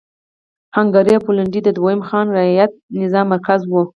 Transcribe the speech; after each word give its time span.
هنګري 0.75 1.13
او 1.15 1.23
پولنډ 1.25 1.53
د 1.63 1.69
دویم 1.77 2.01
خان 2.07 2.25
رعیت 2.37 2.71
نظام 3.01 3.25
مرکز 3.33 3.61
و. 3.67 3.73